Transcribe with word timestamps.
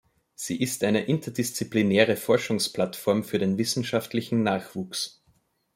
Sie 0.33 0.59
ist 0.59 0.83
eine 0.83 1.05
interdisziplinäre 1.05 2.15
Forschungsplattform 2.15 3.23
für 3.23 3.37
den 3.37 3.59
wissenschaftlichen 3.59 4.41
Nachwuchs. 4.41 5.21